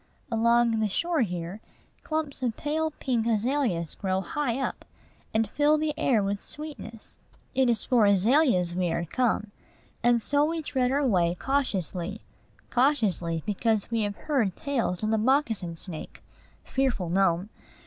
[0.31, 1.61] Along the shore here,
[2.01, 4.83] clumps of pale pink azaleas grow high up,
[5.31, 7.19] and fill the air with sweetness.
[7.53, 9.51] It is for azaleas we are come;
[10.01, 12.21] and so we tread our way cautiously,
[12.71, 16.23] cautiously, because we have heard tales of the moccasin snake
[16.63, 17.49] fearful gnome!